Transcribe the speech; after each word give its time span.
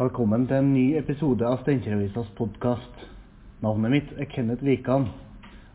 Velkommen 0.00 0.46
til 0.48 0.56
en 0.56 0.68
ny 0.72 0.82
episode 0.96 1.44
av 1.44 1.58
Steinkjer-avisas 1.60 2.30
podkast. 2.38 3.02
Navnet 3.60 3.92
mitt 3.92 4.12
er 4.16 4.30
Kenneth 4.32 4.64
Wikan. 4.64 5.02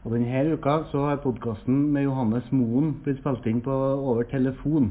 Og 0.02 0.16
denne 0.16 0.56
uka 0.56 0.80
så 0.90 1.04
har 1.06 1.20
podkasten 1.22 1.84
med 1.94 2.08
Johannes 2.08 2.48
Moen 2.50 2.96
blitt 3.06 3.20
spilt 3.20 3.46
inn 3.46 3.60
på 3.62 3.76
over 3.76 4.26
telefon. 4.32 4.88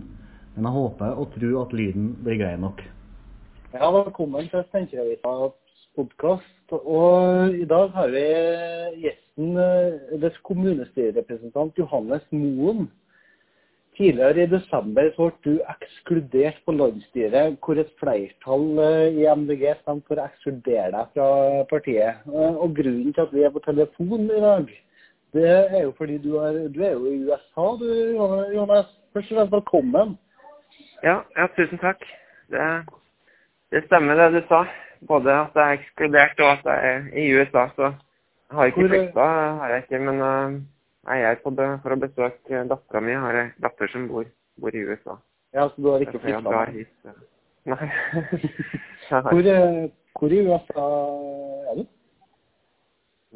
Men 0.54 0.68
jeg 0.68 0.76
håper 0.76 1.18
og 1.18 1.34
tror 1.34 1.56
at 1.64 1.74
lyden 1.74 2.12
blir 2.22 2.38
grei 2.44 2.52
nok. 2.62 2.84
Ja, 3.74 3.90
velkommen 3.96 4.46
til 4.52 4.62
Steinkjer-avisas 4.68 5.58
podkast. 5.98 6.78
Og 6.78 7.58
i 7.58 7.66
dag 7.74 7.90
har 7.96 8.14
vi 8.14 8.24
gjesten 9.02 9.58
eh, 9.58 10.42
kommunestyrerepresentant 10.46 11.82
Johannes 11.82 12.22
Moen. 12.30 12.86
Tidligere 13.94 14.42
i 14.42 14.50
desember 14.50 15.10
så 15.14 15.28
ble 15.30 15.52
du 15.54 15.60
ekskludert 15.70 16.56
på 16.66 16.72
landsstyret, 16.74 17.58
hvor 17.62 17.78
et 17.78 17.92
flertall 18.00 18.64
eh, 18.82 19.20
i 19.20 19.28
MDG 19.30 19.68
stemte 19.82 20.08
for 20.10 20.18
å 20.18 20.24
ekskludere 20.26 20.88
deg 20.90 21.12
fra 21.14 21.28
partiet. 21.70 22.24
Eh, 22.26 22.56
Og 22.58 22.74
grunnen 22.74 23.14
til 23.14 23.22
at 23.22 23.36
vi 23.36 23.44
er 23.46 23.54
på 23.54 23.62
telefon 23.62 24.26
i 24.26 24.42
dag, 24.42 24.72
det 25.34 25.46
er 25.46 25.80
jo 25.84 25.94
fordi 25.98 26.18
du 26.18 26.36
er, 26.42 26.58
du 26.74 26.82
er 26.82 26.92
jo 26.96 27.06
i 27.10 27.22
USA, 27.28 27.68
du 27.78 27.86
Jonas. 28.54 28.90
Først 29.14 29.30
og 29.30 29.38
fremst 29.38 29.54
velkommen. 29.54 30.18
Ja, 31.06 31.20
ja, 31.38 31.46
tusen 31.54 31.78
takk. 31.78 32.02
Det, 32.50 32.66
det 33.70 33.86
stemmer 33.86 34.18
det 34.18 34.28
du 34.34 34.40
sa. 34.50 34.64
Både 35.06 35.30
at 35.30 35.54
jeg 35.54 35.64
er 35.64 35.78
ekskludert 35.78 36.40
og 36.42 36.52
at 36.52 36.66
jeg 36.66 36.90
er 36.90 37.08
i 37.14 37.30
USA. 37.34 37.68
Så 37.76 37.90
jeg 37.92 38.58
har 38.58 38.70
ikke 38.70 38.88
flykta, 38.88 39.26
har 39.62 39.74
jeg 39.74 39.84
ikke. 39.86 40.02
Men 40.06 40.22
øh, 41.06 41.18
jeg 41.20 41.38
å 41.92 42.00
besøke 42.00 42.64
dattera 42.70 43.00
mi. 43.00 43.12
Har 43.12 43.36
ei 43.42 43.50
datter 43.62 43.88
som 43.92 44.08
bor, 44.08 44.24
bor 44.60 44.74
i 44.74 44.84
USA. 44.88 45.16
Ja, 45.54 45.68
så 45.68 45.76
du 45.82 45.90
har 45.92 46.00
ikke 46.02 46.18
flytta 46.22 46.64
hit. 46.70 46.88
øh. 47.04 47.12
Nei. 47.66 47.90
Jeg 49.10 49.22
har- 49.22 49.32
Hvor, 49.32 49.46
eh, 49.52 49.90
hvor 50.18 50.32
i 50.32 50.40
USA 50.46 50.84
er 51.70 51.74
du? 51.76 51.84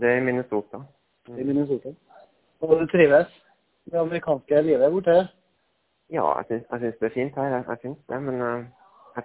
det 0.01 0.09
er 0.11 0.17
i 0.17 0.25
Minnesota. 0.25 0.81
I 1.29 1.43
Minnesota. 1.45 1.93
Og 2.61 2.81
du 2.81 2.87
trives? 2.87 3.27
Det 3.91 3.99
amerikanske 3.99 4.63
livet 4.63 4.93
borte? 4.93 5.29
Ja, 6.11 6.25
jeg 6.39 6.45
syns, 6.49 6.99
det 7.01 7.07
er 7.07 7.15
fint 7.15 7.35
her. 7.35 7.49
Jeg, 7.55 7.65
jeg 7.69 7.79
syns 7.83 7.99
det. 8.09 8.23
Men 8.23 8.41
jeg, 8.41 9.25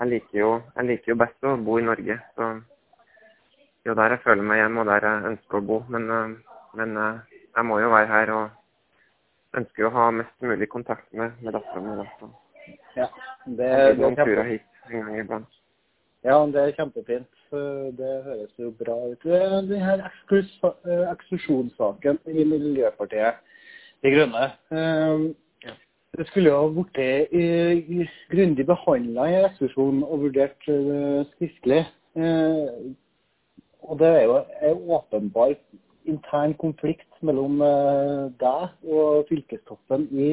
jeg, 0.00 0.08
liker 0.08 0.38
jo, 0.38 0.60
jeg 0.76 0.84
liker 0.84 1.12
jo 1.12 1.16
best 1.20 1.44
å 1.44 1.56
bo 1.64 1.78
i 1.78 1.84
Norge. 1.84 2.18
Så 2.36 2.48
det 2.54 3.90
er 3.90 3.92
jo 3.92 3.94
der 3.94 4.14
jeg 4.16 4.22
føler 4.24 4.42
meg 4.42 4.60
hjemme, 4.62 4.80
og 4.80 4.86
der 4.86 5.06
jeg 5.08 5.24
ønsker 5.32 5.58
å 5.60 5.66
bo. 5.68 5.78
Men, 5.88 6.36
men 6.74 6.96
jeg 7.56 7.64
må 7.68 7.78
jo 7.80 7.90
være 7.92 8.06
her 8.10 8.32
og 8.34 9.58
ønsker 9.58 9.86
å 9.86 9.92
ha 9.94 10.08
mest 10.10 10.42
mulig 10.42 10.68
kontakt 10.72 11.06
med, 11.14 11.36
med 11.42 11.54
dattera 11.54 11.80
mi. 11.80 11.96
da, 12.00 12.30
Ja. 12.96 13.06
Det, 13.46 13.68
Jeg 13.68 13.96
det 13.96 14.00
noen 14.00 14.18
er 14.18 14.24
turer 14.24 14.48
hit 14.48 14.62
en 14.90 15.00
gang 15.04 15.18
iblant. 15.20 15.60
ja, 16.24 16.36
det 16.46 16.60
er 16.62 16.76
kjempefint. 16.78 17.30
Det 17.98 18.12
høres 18.24 18.54
jo 18.58 18.70
bra 18.78 18.96
ut. 19.12 19.22
Den 19.22 19.80
her 19.80 20.00
eh, 20.02 21.10
eksklusjonssaken 21.12 22.18
i 22.26 22.44
Miljøpartiet 22.44 23.34
De 24.02 24.10
Grønne 24.10 24.48
eh, 24.74 25.70
Det 26.16 26.26
skulle 26.26 26.50
jo 26.50 26.56
ha 26.62 26.72
blitt 26.74 28.10
grundig 28.32 28.66
behandla 28.66 29.28
i 29.30 29.38
eksklusjonen 29.44 30.02
og 30.02 30.24
vurdert 30.26 30.66
eh, 30.72 31.22
skriftlig. 31.36 31.84
Eh, 32.16 32.90
Og 33.84 33.98
det 34.00 34.08
er 34.08 34.22
jo 34.24 34.36
en 34.64 34.78
åpenbar 34.96 35.54
intern 36.10 36.54
konflikt 36.60 37.08
mellom 37.24 37.60
eh, 37.64 38.30
deg 38.40 38.92
og 38.94 39.26
fylkestoppen 39.30 40.06
i 40.12 40.30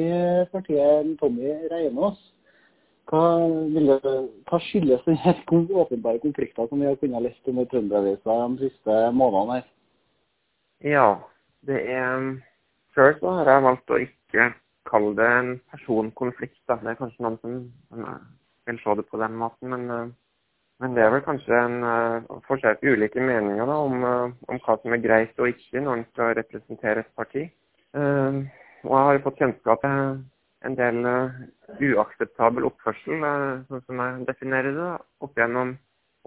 partiet 0.51 1.15
Tommy 1.21 1.55
Reinås. 1.71 2.19
Hva, 3.11 3.21
hva 4.47 4.59
skyldes 4.63 5.03
denne 5.03 5.33
åpenbare 5.81 6.21
konflikten 6.23 6.69
som 6.69 6.79
vi 6.79 6.87
har 6.87 6.99
kunnet 7.01 7.25
lese 7.25 7.51
om 7.51 7.59
i 7.59 7.67
Trønderavisa 7.67 8.37
de 8.53 8.69
siste 8.69 8.97
månedene 9.17 9.57
her? 9.59 9.67
Ja, 10.81 11.09
det 11.67 11.81
er 11.91 12.31
Før 12.95 13.13
så 13.19 13.33
har 13.37 13.47
jeg 13.47 13.63
valgt 13.63 13.91
å 13.91 13.99
ikke 14.03 14.45
kalle 14.89 15.11
det 15.15 15.27
en 15.31 15.51
personkonflikt. 15.71 16.59
da. 16.67 16.75
Det 16.81 16.89
er 16.91 16.97
kanskje 16.99 17.23
noen 17.23 17.37
som, 17.39 18.15
vil 18.67 18.79
se 18.83 18.95
det 18.99 19.05
på 19.07 19.19
den 19.21 19.37
måten, 19.39 19.69
men, 19.71 19.85
eh, 19.89 20.09
men 20.81 20.97
det 20.97 21.03
er 21.05 21.13
vel 21.13 21.23
kanskje 21.25 21.57
en 21.57 21.85
uh, 21.85 22.39
forskjell 22.47 22.79
på 22.81 22.95
ulike 22.95 23.21
meninger 23.21 23.69
da, 23.69 23.77
om, 23.85 24.03
uh, 24.03 24.33
om 24.49 24.61
hva 24.65 24.77
som 24.81 24.95
er 24.95 25.03
greit 25.03 25.39
og 25.39 25.51
ikke 25.51 25.83
når 25.85 25.99
en 25.99 26.05
skal 26.11 26.35
representere 26.39 27.05
et 27.05 27.15
parti. 27.17 27.47
Uh, 27.93 28.43
og 28.85 28.95
jeg 28.95 29.07
har 29.07 29.17
jo 29.17 29.25
fått 29.27 29.41
kjennskap 29.43 29.83
til 29.85 30.21
en 30.67 30.75
del 30.77 31.05
eh, 31.09 31.39
uakseptabel 31.91 32.67
oppførsel, 32.69 33.23
eh, 33.25 33.61
sånn 33.69 33.85
som 33.87 34.01
jeg 34.03 34.25
definerer 34.29 34.75
det, 34.77 34.89
opp 35.25 35.39
gjennom 35.39 35.75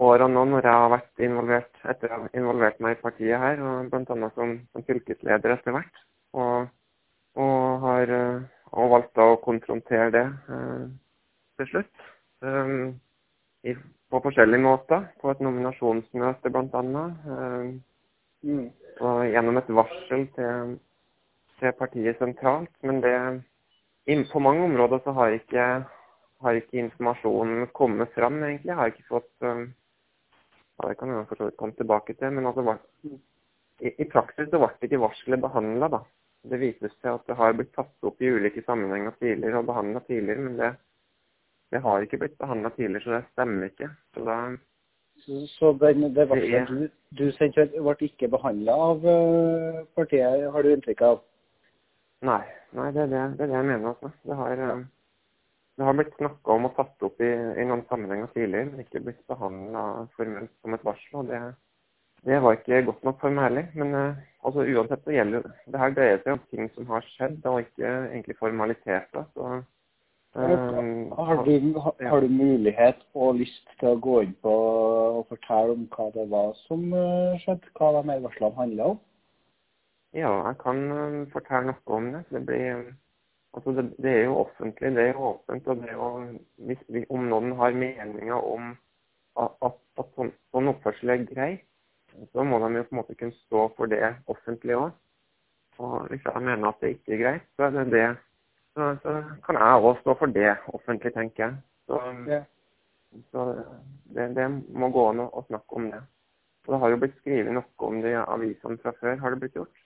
årene 0.05 0.35
nå 0.35 0.45
når 0.51 0.67
jeg 0.67 0.81
har 0.83 0.91
vært 0.91 1.23
involvert 1.23 1.85
etter 1.93 2.11
å 2.11 2.19
ha 2.25 2.33
involvert 2.35 2.81
meg 2.83 2.97
i 2.97 3.03
partiet 3.03 3.43
her, 3.43 3.63
og 3.63 3.93
bl.a. 3.93 4.31
Som, 4.35 4.57
som 4.75 4.87
fylkesleder 4.89 5.55
etter 5.55 5.77
hvert. 5.77 6.03
Og, 6.35 6.67
og 7.39 7.87
har 7.87 8.15
eh, 8.19 8.43
og 8.75 8.91
valgt 8.91 9.23
å 9.23 9.37
konfrontere 9.45 10.11
det 10.15 10.25
eh, 10.51 10.87
til 11.61 11.71
slutt. 11.71 12.07
Um, 12.43 12.97
i, 13.65 13.75
på 14.11 14.21
forskjellige 14.25 14.63
måter. 14.63 15.09
På 15.21 15.33
et 15.33 15.43
nominasjonsmøte 15.43 16.53
bl.a. 16.53 16.85
Eh, 17.35 17.75
Mm. 18.45 18.69
og 19.01 19.23
gjennom 19.33 19.57
et 19.57 19.69
varsel 19.73 20.27
til, 20.37 20.75
til 21.59 21.73
partiet 21.79 22.19
sentralt. 22.21 22.73
Men 22.83 23.01
det 23.01 23.15
in, 24.07 24.27
på 24.33 24.39
mange 24.39 24.65
områder 24.65 25.01
så 25.05 25.15
har 25.17 25.37
ikke, 25.39 25.69
har 26.45 26.59
ikke 26.61 26.83
informasjonen 26.83 27.71
kommet 27.73 28.13
fram, 28.15 28.43
egentlig. 28.43 28.69
Jeg 28.73 28.77
har 28.81 28.93
ikke 28.93 29.09
fått 29.09 29.49
um, 29.49 29.71
ja, 30.77 30.89
Det 30.89 30.99
kan 30.99 31.15
jeg 31.15 31.27
for 31.29 31.41
så 31.41 31.49
vidt 31.49 31.57
komme 31.57 31.79
tilbake 31.79 32.15
til. 32.19 32.33
Men 32.37 32.47
altså, 32.47 32.67
var, 32.69 32.83
i, 33.81 33.95
i 33.97 34.09
praksis 34.13 34.51
så 34.51 34.61
ble 34.61 34.91
ikke 34.91 35.01
varselet 35.01 35.41
behandla, 35.41 35.89
da. 35.97 36.05
Det 36.45 36.61
vises 36.61 36.93
til 37.01 37.15
at 37.15 37.25
det 37.25 37.39
har 37.41 37.57
blitt 37.57 37.73
tatt 37.73 38.05
opp 38.05 38.21
i 38.21 38.29
ulike 38.29 38.61
sammenhenger 38.67 39.17
tidligere 39.17 39.63
og 39.63 39.71
behandla 39.71 40.03
tidligere, 40.05 40.43
men 40.45 40.59
det, 40.59 40.75
det 41.75 41.83
har 41.83 42.05
ikke 42.05 42.21
blitt 42.23 42.39
behandla 42.39 42.71
tidligere, 42.77 43.03
så 43.03 43.17
det 43.17 43.25
stemmer 43.33 43.71
ikke. 43.73 43.91
Så 44.15 44.25
da 44.29 44.39
Så, 45.25 45.47
så 45.49 45.73
den, 45.81 46.03
det 46.15 46.29
var 46.29 46.37
varselet 46.37 46.91
du, 47.15 47.25
du 47.25 47.31
sendte, 47.33 47.69
ble 47.75 47.95
ikke 48.07 48.29
behandla 48.29 48.75
av 48.89 49.07
eh, 49.09 49.79
partiet, 49.97 50.51
har 50.53 50.63
du 50.63 50.73
inntrykk 50.75 51.03
av? 51.07 51.23
Nei, 52.29 52.43
nei 52.77 52.91
det, 52.93 53.07
er 53.07 53.13
det, 53.13 53.23
det 53.39 53.47
er 53.47 53.53
det 53.53 53.59
jeg 53.59 53.69
mener. 53.71 53.95
altså. 53.95 54.11
Det 54.27 54.37
har, 54.37 54.63
eh, 54.67 54.83
det 55.79 55.87
har 55.89 55.97
blitt 55.99 56.17
snakka 56.19 56.57
om 56.57 56.69
og 56.69 56.75
tatt 56.79 57.07
opp 57.09 57.23
i, 57.25 57.31
i 57.31 57.67
noen 57.69 57.85
sammenhenger 57.91 58.31
tidligere, 58.35 58.71
men 58.71 58.85
ikke 58.85 59.05
blitt 59.07 59.23
behandla 59.31 59.85
formelt 60.19 60.53
som 60.63 60.77
et 60.77 60.87
varsel. 60.87 61.21
og 61.23 61.31
det, 61.33 61.41
det 62.25 62.43
var 62.43 62.57
ikke 62.59 62.83
godt 62.87 63.05
nok 63.05 63.21
for 63.21 63.35
meg 63.35 63.49
heller. 63.49 63.71
Men 63.75 63.95
uh, 63.95 64.23
altså, 64.47 64.65
uansett 64.65 65.05
så 65.05 65.15
gjelder 65.15 65.49
det 65.67 65.81
her 65.83 65.97
dreier 65.97 66.23
seg 66.23 66.37
om 66.37 66.45
ting 66.51 66.71
som 66.77 66.89
har 66.93 67.07
skjedd, 67.15 67.41
og 67.51 67.65
ikke 67.65 67.91
egentlig 68.11 68.39
formaliteter. 68.41 69.27
så 69.35 69.63
Har 70.35 71.45
du, 71.45 71.79
har, 71.79 72.21
du 72.21 72.29
mulighet 72.29 73.03
og 73.15 73.37
lyst 73.39 73.69
til 73.79 73.93
å 73.93 73.99
gå 74.03 74.17
inn 74.25 74.33
på 74.43 74.51
og 74.51 75.29
fortelle 75.31 75.77
om 75.77 75.85
hva 75.95 76.09
det 76.17 76.25
var 76.33 76.57
som 76.65 76.89
eh, 76.91 77.37
skjedde? 77.45 77.71
Hva 77.79 77.93
de 77.95 78.03
her 78.11 78.25
varslene 78.25 78.59
handla 78.59 78.89
om? 78.95 78.99
Ja, 80.15 80.33
jeg 80.49 80.59
kan 80.65 80.83
eh, 80.97 81.21
fortelle 81.31 81.71
noe 81.71 81.99
om 82.01 82.11
det. 82.17 82.25
Det, 82.35 82.43
blir, 82.51 82.65
eh, 82.81 82.91
altså 83.55 83.77
det, 83.79 83.87
det 84.03 84.17
er 84.17 84.27
jo 84.27 84.41
offentlig, 84.43 84.93
det 84.99 85.07
er 85.13 85.23
åpent. 85.31 85.71
og 85.71 85.85
det 85.85 85.93
er 85.93 85.97
jo, 86.01 86.11
hvis, 86.67 86.83
vi- 86.89 87.07
Om 87.15 87.31
noen 87.31 87.55
har 87.63 87.79
meninger 87.85 88.35
om 88.57 88.75
at, 89.39 89.55
at, 89.63 89.79
at 90.03 90.13
sånn, 90.19 90.35
sånn 90.51 90.75
oppførsel 90.75 91.15
er 91.15 91.27
grei, 91.31 91.51
så 92.35 92.43
må 92.47 92.59
de 92.63 92.75
jo 92.81 92.89
på 92.91 92.95
en 92.97 93.05
måte 93.05 93.15
kunne 93.23 93.39
stå 93.47 93.69
for 93.79 93.87
det 93.91 94.03
offentlig 94.27 94.75
òg. 94.83 94.91
Og 95.79 96.09
hvis 96.11 96.27
jeg 96.27 96.43
mener 96.43 96.69
at 96.75 96.83
det 96.83 96.97
ikke 96.99 97.15
er 97.15 97.23
greit, 97.23 97.47
så 97.55 97.71
er 97.71 97.79
det 97.79 97.91
det. 97.95 98.07
Så, 98.75 98.89
så 99.05 99.15
kan 99.47 99.59
jeg 99.61 99.85
òg 99.87 100.01
stå 100.01 100.15
for 100.19 100.35
det 100.35 100.57
offentlig, 100.75 101.13
tenker 101.15 101.45
jeg. 101.45 101.57
Så, 101.87 102.01
Ja. 102.29 102.41
så 103.31 103.45
det, 104.17 104.29
det 104.35 104.49
må 104.75 104.89
gå 104.91 105.09
an 105.13 105.23
å, 105.23 105.29
å 105.31 105.45
snakke 105.47 105.79
om 105.79 105.91
det. 105.93 106.01
Og 106.65 106.73
det 106.75 106.81
har 106.81 106.91
jo 106.95 107.01
blitt 107.03 107.19
skrevet 107.21 107.53
noe 107.55 107.89
om 107.89 108.01
det 108.03 108.15
i 108.15 108.23
avisene 108.23 108.81
fra 108.83 108.95
før, 109.01 109.19
har 109.21 109.35
det 109.35 109.41
blitt 109.45 109.59
gjort? 109.61 109.85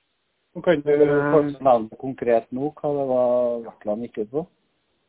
Og 0.56 0.64
Kan 0.64 0.80
du 0.80 0.94
kanskje 0.96 1.64
nevne 1.64 1.98
konkret 2.00 2.48
nå 2.54 2.70
hva 2.78 2.92
det 2.96 3.04
var 3.10 3.60
varslene 3.66 4.08
gikk 4.08 4.22
ut 4.24 4.30
på? 4.32 4.46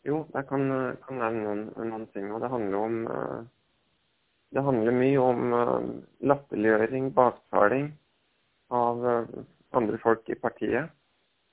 Jo, 0.08 0.20
jeg 0.34 0.48
kan, 0.50 0.66
kan 1.06 1.22
nevne 1.22 1.46
noen, 1.46 1.64
noen 1.92 2.06
ting. 2.14 2.28
Og 2.34 2.42
det 2.44 2.50
handler 2.52 2.78
om 2.80 3.00
eh, 3.08 3.40
Det 4.56 4.64
handler 4.66 4.96
mye 4.98 5.22
om 5.22 5.54
eh, 5.54 5.90
latterliggjøring, 6.32 7.12
baktaling 7.14 7.92
av 8.74 9.04
eh, 9.06 9.34
andre 9.78 10.00
folk 10.02 10.30
i 10.30 10.38
partiet. 10.42 10.90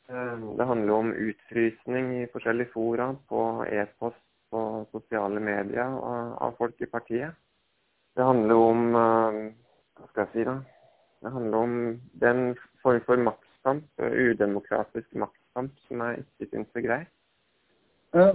Eh, 0.08 0.38
Det 0.56 0.64
handler 0.64 0.93
om 0.93 1.12
utfrysning 1.12 2.12
i 2.23 2.26
forskjellige 2.32 2.73
fora, 2.73 3.11
på 3.29 3.64
e-post, 3.67 4.23
på 4.50 4.87
sosiale 4.93 5.41
medier 5.41 5.97
av, 6.38 6.55
folk 6.58 6.81
i 6.81 6.87
partiet. 6.87 7.35
Det 8.17 8.25
handler 8.25 8.55
om 8.55 8.85
eh, 8.94 9.41
Hva 9.97 10.08
skal 10.11 10.26
jeg 10.26 10.32
si, 10.32 10.44
da? 10.44 10.58
Det 11.25 11.32
handler 11.32 11.58
om 11.58 12.00
den 12.20 12.43
form 12.82 13.00
for 13.06 13.17
maktkamp, 13.17 13.87
udemokratisk 13.99 15.08
maktkamp, 15.17 15.73
som 15.88 16.03
jeg 16.05 16.25
ikke 16.26 16.50
syns 16.53 16.76
er 16.76 16.85
grei. 16.85 17.00
Eh, 18.14 18.35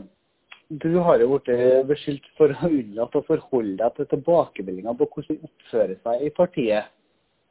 Du 0.71 0.93
har 1.03 1.19
jo 1.19 1.35
blitt 1.35 1.83
beskyldt 1.87 2.27
for 2.37 2.47
å 2.47 2.67
unnlate 2.69 3.19
å 3.19 3.25
forholde 3.27 3.75
deg 3.81 3.95
til 3.97 4.05
tilbakemeldinger 4.13 4.95
på 4.95 5.07
hvordan 5.11 5.35
de 5.35 5.47
oppfører 5.49 5.97
seg 5.99 6.21
i 6.23 6.29
partiet. 6.31 6.85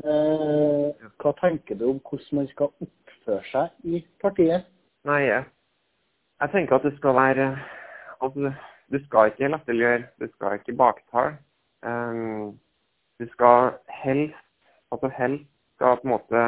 Eh, 0.05 1.09
hva 1.21 1.33
tenker 1.37 1.77
du 1.77 1.85
om 1.91 1.99
hvordan 2.01 2.39
man 2.39 2.47
skal 2.49 2.71
oppføre 2.81 3.43
seg 3.51 3.85
i 3.85 4.01
partiet? 4.23 4.65
Nei, 5.05 5.21
jeg, 5.29 5.45
tenker 6.53 6.79
at 6.79 6.87
det 6.89 6.95
skal 6.97 7.17
være 7.17 7.49
altså, 8.21 8.53
Du 8.91 8.99
skal 9.05 9.31
ikke 9.31 9.49
latterliggjøre, 9.53 10.07
du 10.21 10.27
skal 10.35 10.57
ikke 10.59 10.77
baktale. 10.77 11.37
Um, 11.85 12.59
du 13.21 13.29
skal 13.33 13.77
helst 14.03 14.41
altså 14.93 15.09
helst 15.17 15.47
skal 15.77 15.97
på 15.97 16.05
en 16.05 16.11
måte 16.11 16.41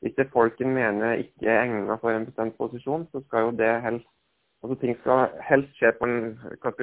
Hvis 0.00 0.14
det 0.16 0.30
folken 0.32 0.74
mener 0.74 1.12
ikke 1.12 1.46
er 1.46 1.62
egnet 1.62 2.00
for 2.00 2.10
en 2.10 2.26
bestemt 2.26 2.56
posisjon, 2.56 3.08
så 3.12 3.22
skal 3.26 3.40
jo 3.40 3.50
det 3.50 3.82
helst 3.82 4.08
Altså 4.60 4.76
Ting 4.80 4.96
skal 5.00 5.30
helst 5.48 5.78
skje 5.78 5.92
på 5.96 6.04
en 6.04 6.18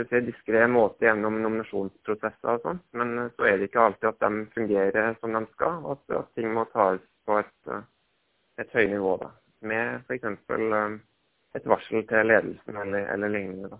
si, 0.09 0.21
diskré 0.25 0.63
måte 0.71 1.06
gjennom 1.06 1.35
nominasjonsprosesser 1.44 2.56
og 2.56 2.63
sånt, 2.63 2.85
men 2.97 3.13
eh, 3.21 3.29
så 3.38 3.45
er 3.45 3.59
det 3.59 3.69
ikke 3.69 3.83
alltid 3.83 4.09
at 4.09 4.24
de 4.24 4.45
fungerer 4.56 5.19
som 5.19 5.38
de 5.38 5.44
skal, 5.51 5.83
og 5.85 5.94
at, 5.94 6.15
at 6.24 6.31
ting 6.39 6.50
må 6.56 6.65
tas 6.71 7.03
på 7.29 7.38
et, 7.38 7.53
eh, 7.69 7.85
et 8.63 8.74
høyt 8.74 8.89
nivå. 8.95 9.13
da, 9.21 9.29
Med 9.69 10.01
f.eks. 10.07 10.25
Eh, 10.57 10.97
et 11.56 11.69
varsel 11.69 12.03
til 12.09 12.27
ledelsen 12.31 12.81
eller, 12.81 13.06
eller 13.13 13.33
lignende. 13.33 13.69
da. 13.69 13.80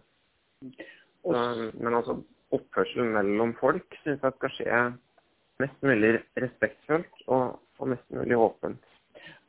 Så, 1.26 1.42
men 1.74 1.94
altså 1.94 2.20
oppførsel 2.56 3.10
mellom 3.18 3.54
folk 3.60 3.98
syns 4.04 4.24
jeg 4.24 4.38
skal 4.38 4.54
skje 4.56 4.82
mest 5.62 5.84
mulig 5.86 6.14
respektfullt 6.38 7.26
og, 7.28 7.58
og 7.80 7.92
mest 7.92 8.06
mulig 8.14 8.38
åpent. 8.38 8.84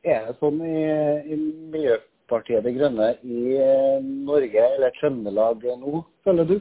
Er 0.03 0.25
det 0.27 0.37
sånn 0.41 0.61
i, 0.65 0.83
i 1.31 1.37
Miljøpartiet 2.29 2.63
De 2.63 2.73
Grønne 2.75 3.07
i 3.23 3.55
eh, 3.57 4.03
Norge 4.03 4.65
eller 4.75 4.91
Trøndelag 4.99 5.63
nå, 5.81 6.03
føler 6.23 6.45
du? 6.45 6.59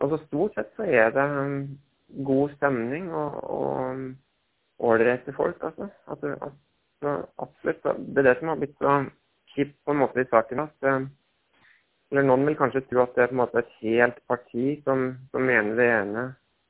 Altså 0.00 0.18
Stort 0.26 0.54
sett 0.54 0.72
så 0.76 0.82
er 0.82 1.10
det 1.14 1.22
um, 1.22 1.78
god 2.26 2.50
stemning 2.56 3.12
og 3.12 4.14
ålreite 4.78 5.32
folk, 5.32 5.56
altså. 5.62 5.88
altså, 6.06 6.34
altså 6.42 7.26
absolutt. 7.38 7.82
Det 8.14 8.18
er 8.18 8.28
det 8.28 8.36
som 8.38 8.48
har 8.48 8.58
blitt 8.58 8.76
så 8.78 9.04
kjipt 9.54 9.76
på 9.84 9.94
en 9.94 10.02
måte 10.02 10.22
i 10.22 10.30
saken. 10.30 10.60
at 10.60 10.90
um, 10.90 11.08
eller 12.10 12.22
Noen 12.22 12.46
vil 12.46 12.56
kanskje 12.56 12.86
tro 12.88 13.02
at 13.02 13.14
det 13.14 13.22
er 13.22 13.30
på 13.30 13.36
en 13.36 13.42
måte 13.42 13.58
et 13.62 13.74
helt 13.82 14.18
parti 14.28 14.80
som, 14.84 15.12
som 15.30 15.42
mener 15.42 15.76
det 15.76 15.88
ene. 15.92 16.24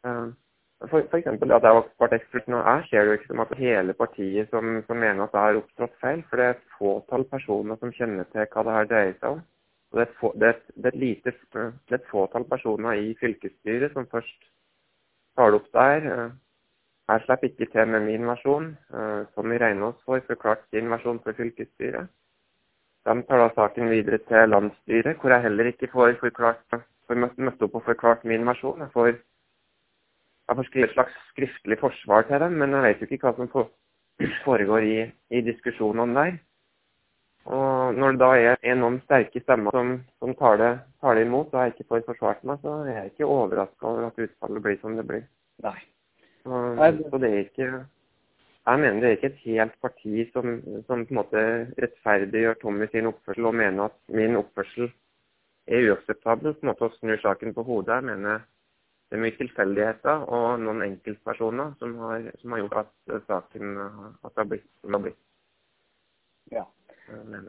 Um, 0.04 0.36
for, 0.86 1.18
eksempel 1.18 1.52
at 1.52 1.64
jeg 1.66 1.74
har 1.74 1.86
vært 1.98 2.16
ekspert 2.20 2.48
nå. 2.50 2.58
Jeg 2.62 2.88
ser 2.88 3.04
det 3.04 3.10
jo 3.10 3.18
ikke 3.18 3.30
som 3.30 3.40
at 3.42 3.54
hele 3.58 3.94
partiet 3.98 4.50
som, 4.54 4.82
som 4.86 5.00
mener 5.02 5.24
at 5.24 5.32
jeg 5.34 5.46
har 5.46 5.60
opptrådt 5.60 5.94
feil. 6.02 6.20
For 6.28 6.38
det 6.38 6.44
er 6.46 6.56
et 6.56 6.76
fåtall 6.78 7.24
personer 7.32 7.80
som 7.80 7.94
kjenner 7.96 8.28
til 8.32 8.46
hva 8.52 8.66
det 8.66 8.76
her 8.76 8.90
dreier 8.92 9.16
seg 9.16 9.30
om. 9.32 9.40
Og 9.88 9.98
det, 9.98 10.04
er 10.04 10.18
få, 10.20 10.32
det, 10.36 10.48
er 10.48 10.54
et, 10.54 10.68
det, 10.76 10.92
er 10.92 11.00
lite, 11.00 11.32
det 11.54 11.96
er 11.96 11.98
et 11.98 12.10
fåtall 12.12 12.44
personer 12.50 13.00
i 13.00 13.16
fylkesstyret 13.20 13.96
som 13.96 14.06
først 14.12 14.50
tar 15.38 15.50
det 15.50 15.60
opp 15.62 15.70
der. 15.74 16.08
Jeg 17.08 17.24
slipper 17.24 17.48
ikke 17.48 17.70
til 17.72 17.88
med 17.88 18.04
min 18.04 18.26
versjon. 18.28 18.76
som 19.34 19.50
vi 19.50 19.58
regner 19.58 19.86
oss 19.88 20.02
for, 20.04 20.20
forklart 20.28 20.62
sin 20.70 20.90
versjon 20.92 21.22
for 21.24 21.32
fylkesstyret. 21.32 22.06
De 23.08 23.22
tar 23.24 23.40
da 23.40 23.48
saken 23.56 23.88
videre 23.90 24.18
til 24.28 24.50
landsstyret, 24.52 25.16
hvor 25.16 25.32
jeg 25.32 25.42
heller 25.42 25.70
ikke 25.72 25.88
får 25.92 26.18
forklart, 26.20 26.60
får 27.08 27.20
møtt 27.24 27.62
opp 27.64 27.78
og 27.80 27.84
forklart 27.86 28.24
min 28.28 28.44
versjon. 28.46 28.84
Jeg 28.84 28.92
får 28.92 29.16
jeg 30.48 30.56
får 30.56 30.68
skrive 30.68 30.88
et 30.88 30.96
slags 30.96 31.16
skriftlig 31.32 31.78
forsvar 31.80 32.24
til 32.28 32.40
dem, 32.40 32.56
men 32.60 32.72
jeg 32.72 32.84
vet 32.86 33.02
jo 33.02 33.08
ikke 33.12 33.28
hva 33.28 33.34
som 33.36 33.50
foregår 34.44 34.86
i, 34.86 34.98
i 35.30 35.42
diskusjonene 35.44 36.16
der. 36.16 36.38
Og 37.48 37.94
når 37.96 38.16
det 38.16 38.20
da 38.20 38.56
er 38.70 38.76
noen 38.76 38.98
sterke 39.06 39.40
stemmer 39.40 39.72
som, 39.72 39.92
som 40.20 40.34
tar, 40.36 40.58
det, 40.60 40.72
tar, 41.00 41.16
det, 41.16 41.24
imot, 41.24 41.52
og 41.52 41.62
jeg 41.62 41.74
ikke 41.74 41.86
får 41.92 42.02
forsvart 42.08 42.42
meg, 42.48 42.58
så 42.64 42.74
er 42.82 42.90
jeg 42.92 43.12
ikke 43.12 43.28
overraska 43.28 43.88
over 43.88 44.08
at 44.08 44.20
utfallet 44.24 44.64
blir 44.64 44.80
som 44.82 44.98
det 44.98 45.06
blir. 45.08 45.22
Nei. 45.64 45.78
Så, 46.44 46.58
så 47.10 47.20
det 47.20 47.30
er 47.30 47.40
ikke 47.44 47.68
Jeg 48.68 48.80
mener 48.82 49.00
det 49.00 49.08
er 49.08 49.16
ikke 49.16 49.30
et 49.32 49.44
helt 49.46 49.76
parti 49.80 50.26
som, 50.34 50.58
som 50.86 51.06
på 51.08 51.14
en 51.14 51.18
måte 51.18 51.42
rettferdiggjør 51.80 52.58
Tommy 52.60 52.88
sin 52.92 53.08
oppførsel 53.08 53.48
og 53.48 53.56
mener 53.56 53.88
at 53.88 53.96
min 54.12 54.36
oppførsel 54.36 54.90
er 55.68 55.88
uakseptabel, 55.88 56.52
på 56.52 56.66
en 56.66 56.72
måte 56.72 56.88
Å 56.88 56.96
snur 56.98 57.20
saken 57.22 57.56
på 57.56 57.64
hodet. 57.64 57.96
Jeg 57.96 58.08
mener 58.10 58.44
det 59.08 59.16
er 59.16 59.24
mye 59.24 59.36
tilfeldigheter 59.38 60.26
og 60.28 60.60
noen 60.60 60.84
enkeltpersoner 60.84 61.72
som 61.80 61.96
har, 62.02 62.28
som 62.42 62.52
har 62.54 62.64
gjort 62.64 62.78
at 62.84 62.92
eh, 63.14 63.24
saken 63.30 63.80
at 63.80 64.30
det 64.30 64.42
har 64.42 64.52
blitt 64.52 64.68
som 64.68 64.92
det 64.92 64.98
har 64.98 65.06
blitt. 65.08 65.20
Ja. 66.52 66.64
Men, 67.24 67.48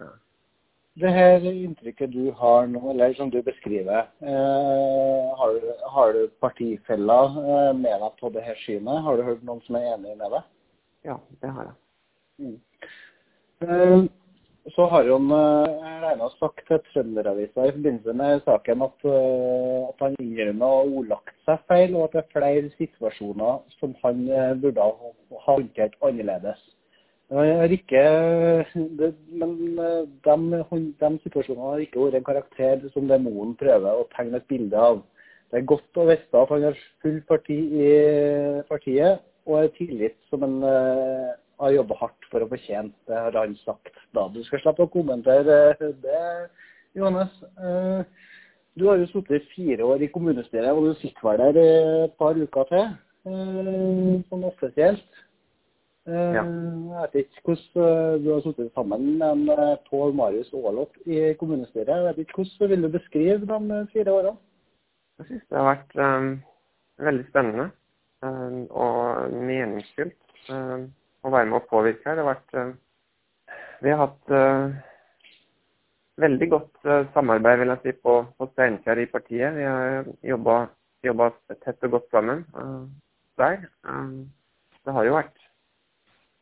det 0.99 1.11
her 1.15 1.45
inntrykket 1.47 2.11
du 2.11 2.31
har 2.35 2.67
nå, 2.67 2.79
eller 2.91 3.13
som 3.13 3.29
du 3.31 3.41
beskriver, 3.43 4.07
eh, 4.19 5.27
har, 5.39 5.53
du, 5.53 5.67
har, 5.93 6.13
du, 6.13 6.27
partifeller 6.43 7.37
eh, 7.39 7.73
med 7.77 8.01
deg 8.03 8.17
på 8.19 8.31
det 8.35 8.43
her 8.43 8.57
synet? 8.65 9.03
Har 9.05 9.17
du 9.17 9.23
hørt 9.23 9.45
noen 9.47 9.61
som 9.67 9.77
er 9.79 9.93
enig 9.93 10.17
med 10.19 10.33
deg? 10.33 10.49
Ja, 11.07 11.15
det 11.41 11.53
har 11.55 11.69
jeg. 11.69 11.77
Mm. 12.39 12.57
Eh, 13.63 14.03
så 14.75 14.89
har 14.91 15.07
jo 15.07 15.21
eh, 15.37 15.88
regna 16.09 16.29
sagt 16.39 16.65
til 16.67 16.81
Trønderavisa 16.89 17.67
i 17.67 17.73
forbindelse 17.75 18.13
med 18.13 18.41
saken 18.45 18.81
at, 18.85 19.05
eh, 19.05 19.85
at 19.89 20.01
han 20.05 20.17
innrømmer 20.23 20.65
å 20.65 20.79
ha 20.79 20.97
ordlagt 21.01 21.35
seg 21.45 21.61
feil, 21.69 21.95
og 21.95 22.07
at 22.07 22.15
det 22.15 22.21
er 22.23 22.33
flere 22.33 22.71
situasjoner 22.79 23.61
som 23.77 23.95
han 24.03 24.25
eh, 24.27 24.53
burde 24.63 24.87
ha 24.87 25.13
håndtert 25.45 25.97
annerledes. 26.05 26.61
Ikke, 27.29 28.01
det, 28.97 29.09
men 29.37 29.51
de, 30.25 30.37
de, 30.97 31.09
situasjonene 31.27 31.67
har 31.67 31.83
ikke 31.83 32.01
vært 32.01 32.17
en 32.17 32.25
karakter 32.25 32.87
som 32.95 33.05
det 33.11 33.19
Moen 33.21 33.51
prøver 33.59 33.99
å 33.99 34.07
tegne 34.15 34.39
et 34.41 34.47
bilde 34.49 34.79
av. 34.81 35.03
Det 35.51 35.59
er 35.59 35.67
godt 35.69 35.99
å 36.01 36.07
vite 36.09 36.41
at 36.41 36.53
han 36.55 36.65
har 36.65 36.81
full 37.03 37.19
parti 37.29 37.59
i 37.83 37.91
partiet, 38.69 39.21
og 39.45 39.59
er 39.61 39.69
tillit 39.77 40.17
som 40.29 40.45
en 40.45 40.57
har 41.59 41.75
jobba 41.75 41.97
hardt 41.99 42.27
for 42.31 42.43
å 42.43 42.49
fortjene. 42.49 42.93
Det 43.07 43.19
har 43.19 43.35
han 43.35 43.55
sagt 43.65 43.95
da. 44.15 44.27
Du 44.33 44.41
skal 44.47 44.61
slippe 44.63 44.87
å 44.87 44.91
kommentere 44.93 45.59
det, 46.03 46.25
Johannes. 46.97 47.31
Eh, 47.59 48.03
du 48.79 48.87
har 48.87 48.99
jo 49.01 49.07
sittet 49.11 49.47
fire 49.55 49.87
år 49.87 50.05
i 50.05 50.11
kommunestyret, 50.13 50.71
og 50.71 50.87
du 50.87 50.99
sitter 51.01 51.25
vel 51.25 51.41
der 51.41 51.63
et 51.63 52.13
par 52.21 52.37
uker 52.37 52.69
til, 52.69 52.85
eh, 53.27 54.13
sånn 54.29 54.45
offisielt. 54.47 55.23
Eh, 56.07 56.35
ja. 56.37 56.43
Jeg 56.43 57.09
vet 57.13 57.17
ikke 57.19 57.53
hvordan 57.53 58.23
Du 58.23 58.29
har 58.33 58.41
sittet 58.41 58.71
sammen 58.73 59.17
med 59.19 59.77
Pål 59.89 60.13
Marius 60.15 60.53
Aalot 60.53 60.95
i 61.05 61.33
kommunestyret. 61.37 61.87
Jeg 61.87 62.05
vet 62.05 62.21
ikke 62.23 62.43
Hvordan 62.43 62.69
vil 62.69 62.81
du 62.81 62.89
beskrive 62.89 63.45
de 63.45 63.87
fire 63.93 64.11
årene? 64.11 64.37
Jeg 65.19 65.27
syns 65.27 65.43
det 65.49 65.57
har 65.59 65.67
vært 65.67 65.95
um, 65.99 66.29
veldig 67.03 67.25
spennende 67.27 67.65
um, 68.23 68.61
og 68.71 69.33
meningsfylt. 69.33 70.15
Um, 70.49 70.87
å 71.23 71.31
være 71.33 71.49
med 71.49 71.59
å 71.59 71.67
påvirke 71.69 72.07
her. 72.07 72.19
Det 72.19 72.25
har 72.25 72.31
vært 72.31 72.55
uh, 72.57 73.57
Vi 73.83 73.93
har 73.93 74.01
hatt 74.03 74.33
uh, 74.33 74.77
veldig 76.23 76.49
godt 76.51 76.87
uh, 76.87 77.03
samarbeid 77.15 77.61
vil 77.61 77.73
jeg 77.73 77.83
si, 77.83 77.95
på, 78.03 78.15
på 78.37 78.49
Steinkjer 78.53 79.03
i 79.03 79.09
partiet. 79.11 79.55
Vi 79.55 79.67
har 79.67 80.09
jobba 80.33 81.29
tett 81.63 81.87
og 81.87 81.95
godt 81.95 82.09
sammen 82.11 82.43
der. 83.39 83.61
det 84.83 84.93
har 84.95 85.05
jo 85.07 85.13
vært 85.15 85.37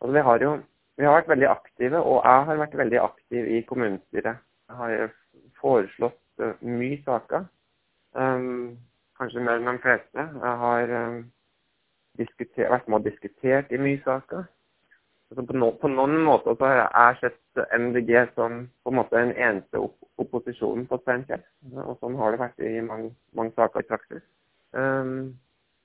altså 0.01 0.13
vi, 0.15 0.23
har 0.25 0.41
jo, 0.41 0.55
vi 0.97 1.05
har 1.05 1.13
vært 1.13 1.29
veldig 1.29 1.49
aktive, 1.51 1.99
og 2.01 2.23
jeg 2.25 2.47
har 2.49 2.61
vært 2.63 2.77
veldig 2.79 2.99
aktiv 3.03 3.51
i 3.53 3.59
kommunestyret. 3.69 4.41
Jeg 4.67 4.79
har 4.79 5.13
foreslått 5.61 6.47
mye 6.65 6.97
saker. 7.05 7.45
Um, 8.17 8.79
kanskje 9.17 9.43
mer 9.45 9.61
enn 9.61 9.69
de 9.69 9.81
fleste. 9.83 10.25
Jeg 10.25 10.59
har 10.63 10.93
um, 10.97 11.19
vært 12.17 12.89
med 12.89 12.97
og 12.97 13.05
diskutert 13.05 13.73
i 13.73 13.81
mye 13.81 14.01
saker 14.05 14.45
på, 15.35 15.71
på, 15.81 15.89
noen 15.91 16.21
måter 16.23 16.55
så 16.55 16.69
har 16.69 16.77
jeg 16.79 17.17
sett 17.21 17.63
MDG 17.75 18.11
som 18.35 18.61
på 18.83 18.93
en 18.93 18.99
måte 18.99 19.19
en 19.19 19.33
eneste 19.35 19.81
opp, 19.81 19.97
opposisjonen 20.23 20.87
på 20.87 20.99
Steinkjer. 21.01 21.43
Og 21.83 21.97
sånn 21.99 22.15
har 22.19 22.33
det 22.33 22.41
vært 22.45 22.63
i 22.63 22.77
mange, 22.85 23.11
mange 23.35 23.51
saker 23.57 23.83
i 23.83 23.89
praksis. 23.89 24.23
Um, 24.71 25.35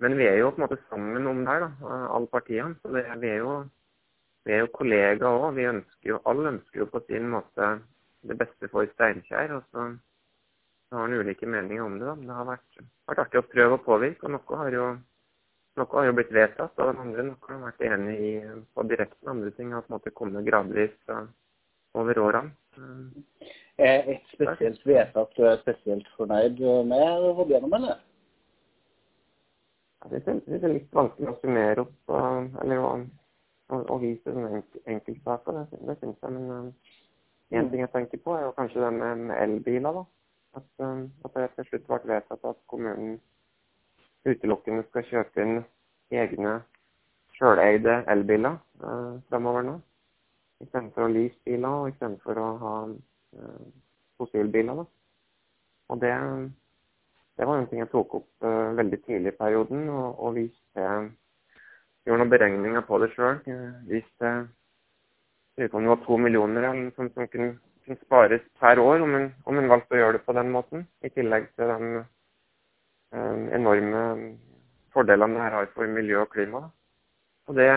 men 0.02 0.16
vi 0.18 0.28
er 0.28 0.38
jo 0.40 0.52
på 0.52 0.60
en 0.60 0.66
måte 0.66 0.80
sammen 0.88 1.26
om 1.30 1.42
det 1.42 1.50
her, 1.56 1.66
alle 1.88 2.30
partiene. 2.30 2.76
Så 2.82 2.94
det, 2.94 3.04
vi, 3.22 3.34
er 3.34 3.42
jo, 3.42 3.58
vi 4.46 4.54
er 4.56 4.64
jo 4.64 4.72
kollegaer 4.78 5.26
òg. 5.28 5.50
Vi 5.58 5.68
ønsker 5.72 6.14
jo, 6.14 6.22
alle 6.30 6.56
ønsker 6.56 6.84
jo 6.84 6.90
på 6.90 7.02
sin 7.08 7.28
måte 7.34 7.74
det 8.26 8.38
beste 8.38 8.70
for 8.70 8.86
Steinkjer. 8.94 9.56
Og 9.58 9.66
så, 9.70 9.88
så 10.88 11.00
har 11.00 11.10
en 11.10 11.22
ulike 11.22 11.50
meninger 11.50 11.82
om 11.82 11.98
det. 11.98 12.06
da. 12.10 12.18
Det 12.28 12.38
har 12.38 12.50
vært, 12.54 12.84
vært 13.10 13.24
artig 13.26 13.42
å 13.42 13.48
prøve 13.54 13.78
å 13.78 13.86
påvirke, 13.90 14.26
og 14.26 14.36
noe 14.36 14.62
har 14.62 14.78
jo 14.78 14.90
noe 15.80 15.96
har 15.96 16.08
jo 16.08 16.14
blitt 16.16 16.32
vedtatt 16.34 16.80
av 16.80 16.90
den 16.90 17.00
andre, 17.02 17.24
noe 17.30 17.48
har 17.48 17.62
vært 17.66 17.84
enig 17.88 18.16
i 18.20 18.32
på 18.74 18.84
direkten. 18.90 19.30
Andre 19.32 19.52
ting 19.56 19.72
har 19.72 19.84
på 19.86 19.92
en 19.92 19.96
måte 19.96 20.14
kommet 20.14 20.46
gradvis 20.46 20.94
uh, 21.10 21.24
over 21.98 22.20
årene. 22.22 22.52
Uh, 22.76 23.50
er 23.82 24.08
et 24.14 24.32
spesielt 24.34 24.84
vedtak 24.86 25.32
du 25.36 25.44
er 25.48 25.60
spesielt 25.62 26.08
fornøyd 26.18 26.60
med 26.88 27.24
å 27.24 27.32
gå 27.40 27.48
gjennom, 27.50 27.76
eller? 27.78 28.00
Jeg 30.10 30.24
synes 30.26 30.46
det 30.48 30.62
er 30.66 30.74
litt 30.74 30.94
vanskelig 30.96 31.30
å 31.30 31.36
summere 31.40 31.84
opp 31.84 32.12
eller 32.64 32.80
å, 32.82 32.88
å, 33.70 33.78
å 33.94 33.98
vise 34.02 34.32
enk 34.34 34.80
enkeltsaker. 34.90 35.60
Det, 35.70 35.82
det 35.88 35.96
syns 36.00 36.24
jeg. 36.26 36.34
Men 36.34 36.72
én 37.54 37.68
uh, 37.68 37.70
ting 37.70 37.84
jeg 37.84 37.92
tenker 37.94 38.20
på, 38.24 38.34
er 38.36 38.48
jo 38.48 38.56
kanskje 38.58 38.82
det 38.82 38.90
med, 38.98 39.30
elbiler. 39.38 40.02
da. 40.02 40.04
At, 40.52 40.68
eh, 40.84 41.04
at 41.24 41.34
det 41.34 41.50
til 41.56 41.68
slutt 41.68 41.86
ble 41.88 41.98
vedtatt 42.10 42.42
at 42.44 42.58
kommunen 42.68 43.14
utelukkende 44.28 44.84
skal 44.88 45.06
kjøpe 45.08 45.44
inn 45.44 45.62
egne 46.12 46.58
sjøleide 47.36 48.02
elbiler 48.12 48.58
eh, 48.82 49.14
fremover 49.28 49.66
nå. 49.66 49.76
Istedenfor 50.62 51.06
å 51.06 51.12
lease 51.12 51.38
biler 51.46 51.78
og 51.78 51.88
istedenfor 51.90 52.38
å 52.38 52.48
ha 52.62 52.74
eh, 52.90 53.64
fossilbiler. 54.20 54.82
Da. 54.82 54.86
Og 55.90 56.02
det, 56.04 56.12
det 57.38 57.48
var 57.48 57.58
en 57.58 57.68
ting 57.70 57.82
jeg 57.82 57.90
tok 57.94 58.20
opp 58.20 58.46
eh, 58.46 58.70
veldig 58.78 59.00
tidlig 59.06 59.34
i 59.34 59.40
perioden 59.40 59.88
og, 59.90 60.06
og 60.18 60.38
viste 60.38 60.86
Gjorde 62.02 62.18
noen 62.18 62.30
beregninger 62.32 62.82
på 62.82 62.98
det 62.98 63.12
sjøl. 63.12 63.36
Viste 63.86 64.30
jeg 65.60 65.68
om 65.70 65.84
det 65.84 65.92
var 65.92 66.00
to 66.02 66.16
millioner 66.18 66.64
eller 66.64 66.80
noe 66.80 66.94
sånt 66.96 67.14
som 67.14 67.28
kunne, 67.30 67.52
spares 68.00 68.42
per 68.58 68.80
år 68.82 69.04
om 69.04 69.14
en, 69.18 69.28
om 69.46 69.58
en 69.60 69.68
valgte 69.70 69.94
å 69.94 70.00
gjøre 70.00 70.16
det 70.16 70.24
på 70.26 70.34
den 70.34 70.50
måten. 70.54 70.82
I 71.06 71.12
tillegg 71.14 71.46
til 71.54 71.70
den 71.70 72.00
eh, 72.00 72.08
enorme 73.12 74.02
fordelene 74.92 75.36
det 75.36 75.42
her 75.44 75.56
har 75.58 75.68
for 75.74 75.88
miljø 75.88 76.22
og 76.22 76.30
klima. 76.32 76.62
Og 77.50 77.56
det, 77.58 77.68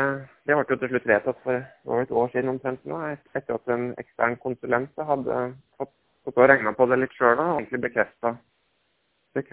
det 0.45 0.55
ble 0.55 0.65
jo 0.69 0.77
til 0.79 0.91
slutt 0.91 1.07
vedtatt 1.09 1.39
for 1.43 1.61
over 1.89 2.03
et 2.03 2.11
år 2.11 2.27
siden 2.33 2.51
omtrent 2.53 2.83
nå, 2.85 2.99
etter 3.33 3.57
at 3.57 3.71
en 3.73 3.87
ekstern 4.01 4.37
konsulent 4.43 5.05
hadde 5.09 5.39
fått, 5.79 5.93
fått 6.27 6.43
regna 6.51 6.75
på 6.77 6.85
det 6.91 6.99
litt 7.01 7.15
sjøl 7.17 7.39
og 7.39 7.55
egentlig 7.55 7.81
bekrefta 7.87 8.35
de 9.35 9.43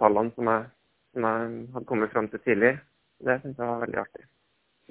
tallene 0.00 0.32
som 0.36 0.48
jeg, 0.52 0.70
som 1.12 1.26
jeg 1.28 1.50
hadde 1.74 1.88
kommet 1.90 2.14
fram 2.14 2.30
til 2.32 2.40
tidlig. 2.46 2.76
Det 3.26 3.40
syns 3.42 3.58
jeg 3.58 3.68
var 3.68 3.82
veldig 3.82 4.00
artig. 4.04 4.24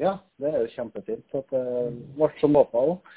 Ja, 0.02 0.18
det 0.42 0.52
er 0.52 0.62
jo 0.66 0.74
kjempefint 0.74 1.38
at 1.40 1.52
det 1.56 1.66
ble 2.18 2.30
som 2.42 2.58
håpa 2.60 2.84
òg. 2.92 3.16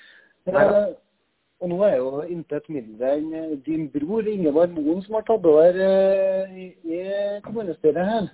Eh, 1.58 1.64
og 1.64 1.68
nå 1.68 1.82
er 1.82 1.96
jo 1.96 2.22
intet 2.22 2.68
mindre 2.68 3.16
enn 3.16 3.34
eh, 3.34 3.58
din 3.66 3.88
bror 3.90 4.26
Ingevar 4.26 4.68
Moen 4.68 5.02
som 5.02 5.14
har 5.14 5.24
tatt 5.26 5.44
over 5.46 5.74
eh, 5.74 6.54
i, 6.54 6.66
i 6.84 7.40
kommunestyret 7.42 8.06
her. 8.06 8.28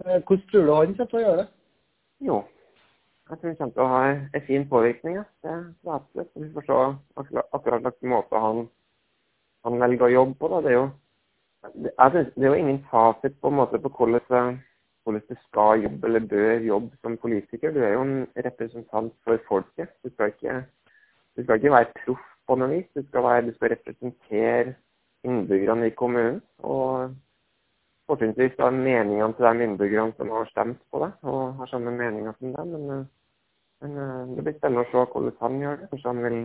Hvordan 0.00 0.44
tror 0.50 0.64
du 0.64 0.72
han 0.72 0.94
kommer 0.94 1.10
til 1.10 1.18
å 1.18 1.22
gjøre 1.24 1.42
det? 1.42 1.48
Jo, 2.20 2.36
jeg 3.28 3.38
tror 3.38 3.48
han 3.48 3.56
kommer 3.58 3.74
til 3.74 3.82
å 3.82 3.90
ha 3.90 4.00
en 4.10 4.46
fin 4.46 4.68
påvirkning. 4.68 5.18
Ja. 5.18 5.24
Det 5.42 5.50
er 5.50 5.94
absolutt. 5.94 6.30
Vi 6.34 6.52
får 6.54 6.66
se 6.66 7.42
akkurat 7.52 7.84
hvilken 7.84 8.14
måte 8.14 8.40
han, 8.40 8.64
han 9.66 9.78
velger 9.82 10.06
å 10.06 10.14
jobbe 10.14 10.38
på. 10.40 10.48
Da. 10.54 10.62
Det 10.64 10.72
er 10.72 10.78
jo 10.78 10.88
det 11.74 11.92
er, 11.92 12.16
det 12.16 12.46
er 12.46 12.48
jo 12.48 12.56
ingen 12.56 12.82
fasit 12.88 13.36
på 13.40 13.50
en 13.50 13.58
måte 13.60 13.82
på 13.82 13.92
hvordan 13.98 14.60
hvordan 15.04 15.22
du 15.28 15.36
skal 15.42 15.82
jobbe 15.82 16.06
eller 16.06 16.26
bør 16.28 16.64
jobbe 16.64 16.96
som 17.02 17.16
politiker. 17.20 17.72
Du 17.72 17.80
er 17.82 17.94
jo 17.96 18.02
en 18.04 18.26
representant 18.46 19.12
for 19.24 19.40
folket. 19.48 19.92
Du 20.04 20.12
skal 20.14 20.32
ikke, 20.32 20.62
du 21.36 21.42
skal 21.44 21.60
ikke 21.60 21.72
være 21.72 21.92
proff 22.04 22.29
på 22.50 22.58
noe 22.58 22.72
vis. 22.74 22.86
Du 22.96 23.04
skal, 23.06 23.22
være, 23.26 23.46
du 23.46 23.54
skal 23.54 23.74
representere 23.76 24.74
innbyggerne 25.26 25.90
i 25.90 25.96
kommunen. 25.96 26.40
Og 26.66 27.14
fortrinnsvis 28.10 28.56
da 28.58 28.72
meningene 28.74 29.30
til 29.38 29.46
de 29.46 29.66
innbyggerne 29.68 30.16
som 30.18 30.32
har 30.34 30.50
stemt 30.50 30.80
på 30.90 31.04
deg 31.04 31.30
og 31.30 31.60
har 31.60 31.70
samme 31.70 31.94
meninger 31.94 32.34
som 32.38 32.56
deg. 32.56 32.74
Men, 32.74 33.04
men, 33.84 34.00
det 34.34 34.46
blir 34.46 34.58
spennende 34.58 34.86
å 34.86 34.90
se 34.90 35.06
hvordan 35.12 35.38
han 35.44 35.62
gjør 35.64 35.78
det. 35.78 35.90
Kanskje 35.92 36.10
han 36.10 36.24
vil, 36.26 36.38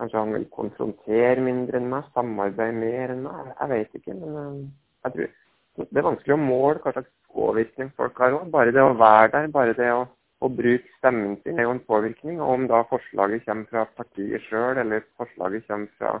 kanskje 0.00 0.22
han 0.22 0.36
vil 0.38 0.50
konfrontere 0.58 1.48
mindre 1.50 1.80
enn 1.80 1.90
meg, 1.92 2.08
samarbeide 2.16 2.80
mer 2.80 3.14
enn 3.16 3.24
meg. 3.28 3.52
Jeg 3.58 3.72
vet 3.74 4.00
ikke. 4.00 4.16
Men 4.22 4.62
jeg 5.04 5.16
tror 5.16 5.34
det 5.90 5.98
er 5.98 6.06
vanskelig 6.06 6.36
å 6.36 6.38
måle 6.40 6.80
hva 6.80 6.92
slags 6.94 7.10
påvirkning 7.34 7.88
folk 7.98 8.20
har 8.22 8.36
òg. 8.38 8.50
Bare 8.54 8.72
det 8.72 8.82
å 8.82 8.94
være 8.96 9.32
der, 9.34 9.48
bare 9.52 9.74
det 9.76 9.90
å, 9.92 10.04
å, 10.44 10.50
bruke 10.52 10.98
stemmen 10.98 11.36
sin 11.42 11.58
er 11.58 11.68
jo 11.68 11.74
en 11.74 11.82
påvirkning. 11.88 12.40
Og 12.40 12.52
om 12.58 12.68
da 12.70 12.82
forslaget 12.90 13.46
kommer 13.46 13.70
fra 13.70 13.84
partiet 13.98 14.44
sjøl, 14.48 14.80
eller 14.82 15.06
forslaget 15.20 15.66
kommer 15.68 15.90
fra 15.98 16.14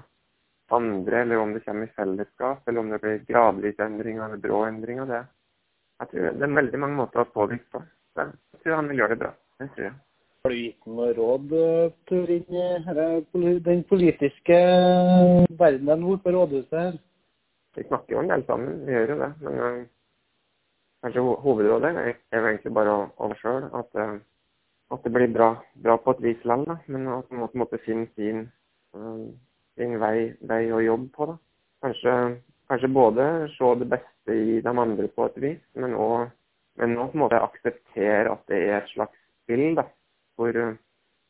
andre, 0.74 1.20
eller 1.22 1.42
om 1.42 1.52
det 1.54 1.64
kommer 1.66 1.88
i 1.88 1.94
fellesskap, 1.98 2.64
eller 2.68 2.80
om 2.80 2.90
det 2.92 3.00
blir 3.02 3.22
gradvis 3.28 3.80
endringer 3.84 4.26
eller 4.26 4.40
brå 4.40 4.64
endringer, 4.68 5.10
det, 5.10 5.22
jeg 6.00 6.10
tror 6.10 6.32
det 6.40 6.48
er 6.48 6.58
veldig 6.60 6.80
mange 6.82 7.00
måter 7.02 7.22
å 7.22 7.30
påvirke 7.34 7.68
på. 7.76 7.84
Så 8.14 8.26
jeg 8.26 8.64
tror 8.64 8.78
han 8.80 8.90
vil 8.90 9.02
gjøre 9.02 9.14
det 9.14 9.22
bra. 9.22 9.32
Det 9.60 9.70
tror 9.74 9.88
jeg. 9.88 9.96
Har 10.44 10.52
du 10.52 10.58
gitt 10.58 10.88
noe 10.92 11.12
råd 11.16 11.52
til 12.10 12.32
inn 12.34 13.60
den 13.64 13.84
politiske 13.88 14.56
verdenen 15.56 16.04
vår 16.04 16.18
på 16.24 16.34
rådhuset? 16.34 16.98
Vi 17.74 17.84
snakker 17.88 18.14
jo 18.14 18.20
en 18.20 18.28
del 18.30 18.44
sammen, 18.46 18.82
vi 18.86 18.92
gjør 18.92 19.14
jo 19.14 19.16
det. 19.22 19.30
Men 19.46 19.78
kanskje 21.04 21.24
hovedrådet 21.44 21.90
er, 21.90 22.14
er 22.32 22.46
egentlig 22.48 22.74
bare 22.74 22.94
over 23.16 23.36
sjøl. 23.40 23.68
At, 23.76 23.90
uh, 24.00 24.16
at, 24.92 25.04
det 25.04 25.12
blir 25.12 25.32
bra, 25.32 25.50
bra 25.84 25.96
på 26.00 26.14
et 26.14 26.22
vis 26.24 26.44
likevel, 26.44 26.78
men 26.86 27.10
at 27.18 27.32
man 27.32 27.50
måtte 27.62 27.82
finne 27.84 28.08
sin, 28.16 28.46
uh, 28.96 29.26
sin 29.76 29.98
vei, 30.00 30.32
vei, 30.48 30.62
å 30.72 30.80
jobbe 30.84 31.10
på. 31.16 31.28
Da. 31.32 31.36
Kanskje, 31.84 32.14
kanskje 32.72 32.94
både 32.96 33.28
se 33.58 33.74
det 33.82 33.90
beste 33.92 34.38
i 34.40 34.60
de 34.64 34.74
andre 34.86 35.10
på 35.12 35.28
et 35.28 35.38
vis, 35.44 35.60
men 35.76 35.98
òg 35.98 36.32
men 36.74 36.96
på 36.96 37.04
en 37.12 37.20
måte 37.22 37.38
akseptere 37.38 38.32
at 38.32 38.40
det 38.50 38.56
er 38.66 38.80
et 38.80 38.88
slags 38.90 39.18
spill 39.44 39.76
da, 39.78 39.84
hvor, 40.34 40.56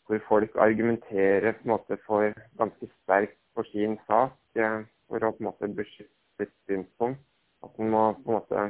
hvor 0.08 0.22
folk 0.28 0.56
argumenterer 0.66 1.52
på 1.52 1.66
en 1.66 1.72
måte 1.74 1.98
for 2.06 2.30
ganske 2.60 2.88
sterkt 3.02 3.36
for 3.52 3.68
sin 3.68 3.98
sak 4.08 4.32
uh, 4.56 4.80
for 5.08 5.20
å 5.20 5.34
på 5.34 5.44
en 5.44 5.50
måte 5.50 5.68
beskytte 5.76 6.40
sitt 6.40 6.54
synspunkt. 6.68 7.20
At 7.64 7.76
man 7.78 7.92
må 7.92 8.06
på 8.22 8.32
en 8.32 8.38
måte 8.38 8.64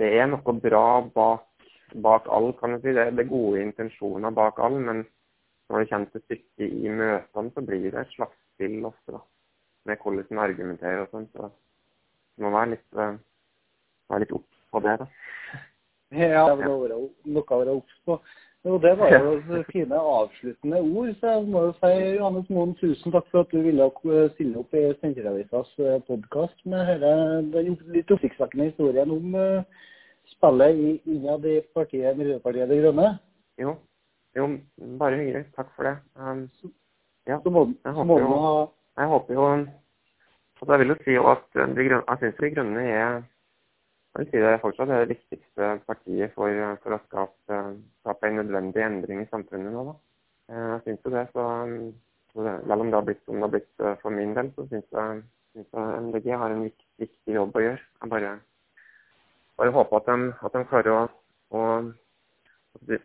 det 0.00 0.08
er 0.18 0.28
noe 0.30 0.54
bra 0.60 0.86
bak, 1.14 1.48
bak 2.04 2.28
all, 2.32 2.52
kan 2.60 2.76
du 2.76 2.80
si. 2.80 2.94
Det, 2.96 3.10
det 3.16 3.26
er 3.26 3.32
gode 3.32 3.62
intensjoner 3.62 4.32
bak 4.34 4.60
all, 4.62 4.78
men 4.80 5.04
når 5.68 5.82
det 5.82 5.90
kommer 5.90 6.12
til 6.12 6.24
stykket 6.26 6.64
i 6.68 6.92
møtene, 6.92 7.52
så 7.54 7.64
blir 7.64 7.90
det 7.90 8.00
et 8.00 8.14
slags 8.16 8.38
spill 8.54 8.84
ofte, 8.88 9.16
da. 9.16 9.20
Med 9.88 10.00
hvordan 10.02 10.30
en 10.30 10.40
argumenterer 10.44 11.04
og 11.04 11.12
sånn. 11.12 11.28
Så 11.34 11.48
det 11.48 12.44
må 12.44 12.52
være 12.54 12.74
litt, 12.74 12.88
uh, 12.96 13.16
være 14.12 14.24
litt 14.24 14.34
opp 14.38 14.48
på 14.72 14.82
det, 14.84 14.96
da. 15.02 15.08
Ja, 16.12 16.44
det 16.50 16.66
må 16.66 16.76
være 16.82 16.98
noe 17.32 17.44
å 17.48 17.60
være 17.62 17.76
obs 17.80 18.00
på. 18.04 18.18
Og 18.64 18.82
Det 18.82 18.98
var 18.98 19.10
jo 19.10 19.62
fine 19.72 19.94
avsluttende 19.94 20.80
ord. 20.80 21.14
Så 21.20 21.26
jeg 21.26 21.46
må 21.50 21.62
jo 21.64 21.72
si 21.80 21.88
Johannes 22.16 22.50
Moen, 22.50 22.74
tusen 22.78 23.14
takk 23.14 23.26
for 23.30 23.42
at 23.42 23.50
du 23.50 23.58
ville 23.64 23.88
stille 24.36 24.60
opp 24.60 24.76
i 24.78 24.82
Steinkjer-avisas 25.00 25.72
eh, 25.82 25.96
podkast 26.06 26.62
med 26.70 27.02
den 27.02 27.74
litt 27.90 28.12
oppsiktsvekkende 28.14 28.68
historien 28.70 29.10
om 29.10 29.34
uh, 29.34 29.88
spillet 30.30 31.02
innad 31.10 31.48
i 31.50 31.56
partiet 31.74 32.20
Miljøpartiet 32.20 32.70
De 32.70 32.78
Grønne. 32.84 33.08
Jo, 33.58 33.74
jo 34.38 34.46
bare 35.02 35.18
hyggelig. 35.18 35.42
Takk 35.58 35.74
for 35.74 35.90
det. 35.90 35.96
Um, 36.14 36.46
ja, 37.26 37.40
så 37.42 37.50
må, 37.50 37.66
jeg, 37.82 37.96
håper 37.98 38.22
jo, 38.22 38.32
ha... 38.46 38.56
jeg 39.02 39.14
håper 39.16 39.40
jo 39.40 39.50
at 39.52 40.70
Jeg 40.70 40.78
vil 40.78 40.94
jo 40.94 41.00
si 41.02 41.18
at 41.18 41.46
de 41.58 41.84
grønne, 41.88 42.04
jeg 42.06 42.18
syns 42.22 42.38
De 42.38 42.54
Grønne 42.54 42.86
er 42.86 43.22
jeg 44.12 44.26
vil 44.26 44.28
si 44.28 44.40
det 44.44 44.92
er 44.92 44.98
det 45.00 45.08
viktigste 45.08 45.68
partiet 45.88 46.32
for, 46.36 46.56
for 46.82 46.96
å 46.96 46.98
skape, 47.06 47.60
skape, 48.02 48.28
en 48.28 48.42
nødvendig 48.42 48.84
endring 48.84 49.22
i 49.22 49.28
samfunnet 49.30 49.72
nå. 49.72 49.84
Da. 49.88 49.94
Eh, 50.52 50.66
jeg 50.72 50.82
syns 50.84 51.06
jo 51.06 51.12
det. 51.14 51.22
Så, 51.32 51.46
selv 52.34 52.84
om 52.84 52.90
det 52.92 52.98
har 52.98 53.06
blitt 53.06 53.22
som 53.24 53.38
det 53.38 53.46
har 53.46 53.54
blitt 53.54 53.80
eh, 53.80 53.96
for 54.02 54.12
min 54.12 54.34
del, 54.36 54.52
så 54.52 54.66
syns 54.68 54.98
jeg, 54.98 55.22
synes 55.56 55.72
jeg 55.78 56.04
MDG 56.04 56.28
har 56.42 56.52
en 56.52 56.64
viktig, 56.66 56.88
viktig, 57.06 57.34
jobb 57.38 57.56
å 57.56 57.64
gjøre. 57.64 57.88
Jeg 58.02 58.12
bare, 58.12 58.36
bare 59.62 59.74
håper 59.78 60.02
at 60.02 60.10
de, 60.10 60.30
at 60.44 60.58
de 60.58 60.64
klarer 60.74 60.98
å, 60.98 61.02
å 61.56 61.66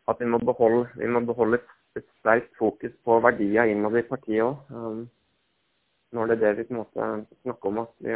At 0.07 0.19
vi 0.19 0.27
må 0.31 0.39
beholde, 0.39 0.87
vi 0.95 1.07
må 1.11 1.19
beholde 1.27 1.59
et, 1.59 2.05
sterkt 2.19 2.51
fokus 2.59 2.91
på 3.03 3.15
verdier 3.23 3.71
innad 3.71 3.95
i 3.99 4.03
partiet 4.07 4.43
òg. 4.43 4.59
Um, 4.75 4.99
når 6.15 6.29
det 6.29 6.35
er 6.35 6.41
det 6.43 6.51
vi 6.59 6.65
på 6.67 6.75
en 6.75 6.79
måte 6.83 7.07
snakker 7.41 7.71
om 7.71 7.79
at 7.81 7.95
vi 8.05 8.15